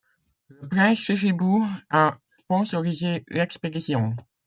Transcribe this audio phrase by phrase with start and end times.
[0.47, 4.15] Le Prince Chichibu a sponsorisé l'expédition.